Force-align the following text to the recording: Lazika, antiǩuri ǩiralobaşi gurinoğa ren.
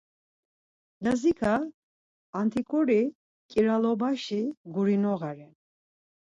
Lazika, 1.03 1.51
antiǩuri 2.39 3.01
ǩiralobaşi 3.49 4.41
gurinoğa 4.73 5.31
ren. 5.37 5.53